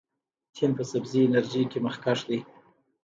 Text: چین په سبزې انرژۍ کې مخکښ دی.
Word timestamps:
چین 0.55 0.71
په 0.77 0.83
سبزې 0.91 1.19
انرژۍ 1.27 1.63
کې 1.71 1.79
مخکښ 1.85 2.19
دی. 2.29 2.39